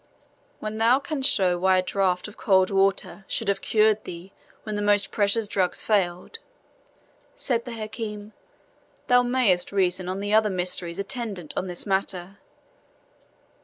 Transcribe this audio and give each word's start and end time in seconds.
"When 0.59 0.79
thou 0.79 0.97
canst 0.97 1.29
show 1.29 1.59
why 1.59 1.77
a 1.77 1.83
draught 1.83 2.27
of 2.27 2.35
cold 2.35 2.71
water 2.71 3.23
should 3.27 3.47
have 3.49 3.61
cured 3.61 4.03
thee 4.03 4.33
when 4.63 4.73
the 4.75 4.81
most 4.81 5.11
precious 5.11 5.47
drugs 5.47 5.83
failed," 5.83 6.39
said 7.35 7.65
the 7.65 7.73
Hakim, 7.73 8.33
"thou 9.05 9.21
mayest 9.21 9.71
reason 9.71 10.09
on 10.09 10.19
the 10.19 10.33
other 10.33 10.49
mysteries 10.49 10.97
attendant 10.97 11.53
on 11.55 11.67
this 11.67 11.85
matter. 11.85 12.39